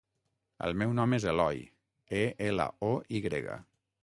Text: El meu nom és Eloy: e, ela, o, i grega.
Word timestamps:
El 0.67 0.73
meu 0.83 0.95
nom 0.99 1.13
és 1.17 1.27
Eloy: 1.33 1.61
e, 2.23 2.25
ela, 2.49 2.69
o, 2.89 2.91
i 3.17 3.23
grega. 3.29 3.63